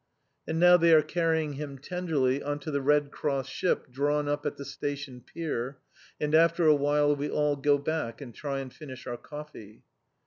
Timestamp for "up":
4.27-4.47